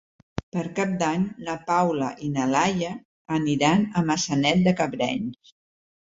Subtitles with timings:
[0.55, 2.91] Per Cap d'Any na Paula i na Laia
[3.39, 5.55] aniran a Maçanet de Cabrenys.